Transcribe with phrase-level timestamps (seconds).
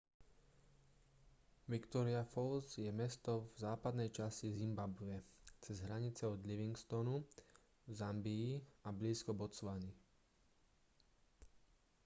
[1.73, 5.15] victoria falls je mesto v západnej časti zimbabwe
[5.63, 7.15] cez hranice od livingstonu
[7.85, 8.53] v zambii
[8.89, 9.91] a blízko botswany